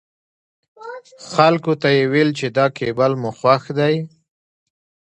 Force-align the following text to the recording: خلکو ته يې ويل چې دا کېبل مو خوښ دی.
خلکو 1.31 1.73
ته 1.81 1.87
يې 1.95 2.03
ويل 2.11 2.29
چې 2.39 2.47
دا 2.57 2.65
کېبل 2.77 3.11
مو 3.21 3.29
خوښ 3.39 3.63
دی. 3.79 3.95